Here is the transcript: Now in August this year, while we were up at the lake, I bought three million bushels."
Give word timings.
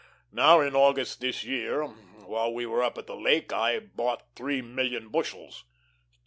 Now 0.31 0.61
in 0.61 0.75
August 0.75 1.21
this 1.21 1.43
year, 1.43 1.83
while 1.85 2.51
we 2.51 2.65
were 2.65 2.81
up 2.83 2.97
at 2.97 3.05
the 3.05 3.15
lake, 3.15 3.53
I 3.53 3.77
bought 3.77 4.35
three 4.35 4.59
million 4.59 5.09
bushels." 5.09 5.63